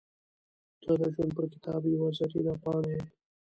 •ته 0.83 0.91
د 0.99 1.01
ژوند 1.13 1.31
پر 1.37 1.45
کتاب 1.53 1.81
یوه 1.93 2.09
زرینه 2.17 2.53
پاڼه 2.63 2.89
یې. 2.93 3.01